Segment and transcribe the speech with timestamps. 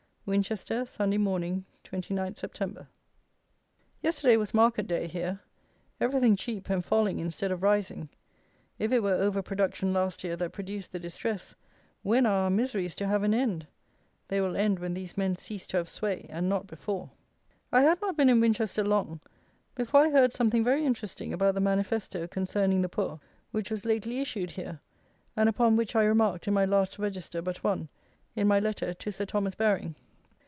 [0.23, 2.87] Winchester, Sunday Morning, 29 Sept.
[4.03, 5.41] Yesterday was market day here.
[5.99, 8.07] Everything cheap and falling instead of rising.
[8.79, 11.55] If it were over production last year that produced the distress,
[12.03, 13.65] when are our miseries to have an end!
[14.27, 17.09] They will end when these men cease to have sway, and not before.
[17.71, 19.19] I had not been in Winchester long
[19.75, 24.19] before I heard something very interesting about the manifesto, concerning the poor, which was lately
[24.19, 24.79] issued here,
[25.35, 27.89] and upon which I remarked in my last Register but one,
[28.35, 29.95] in my Letter to Sir Thomas Baring.